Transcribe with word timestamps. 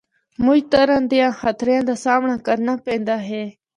مُچ 0.43 0.61
طرح 0.71 0.99
دیاں 1.11 1.31
خطریاں 1.39 1.83
دا 1.89 1.95
سامنڑا 2.03 2.35
کرنا 2.45 2.73
پیندا 2.85 3.15
ہے۔ 3.29 3.43